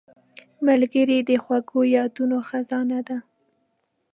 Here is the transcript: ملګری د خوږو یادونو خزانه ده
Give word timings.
ملګری 0.67 1.17
د 1.29 1.31
خوږو 1.43 1.81
یادونو 1.97 2.37
خزانه 2.47 2.99
ده 3.07 3.17